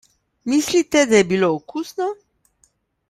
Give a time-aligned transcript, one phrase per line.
[0.53, 2.09] Mislite, da je bilo okusno?